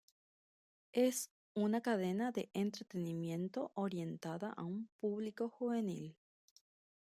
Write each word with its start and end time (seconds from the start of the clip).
Es 0.93 1.29
una 1.53 1.81
cadena 1.81 2.31
de 2.31 2.49
entretenimiento 2.55 3.71
orientada 3.75 4.49
a 4.51 4.63
un 4.63 4.89
público 4.99 5.47
juvenil. 5.47 6.17